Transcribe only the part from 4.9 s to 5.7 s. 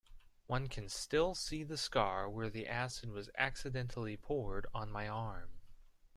my arm.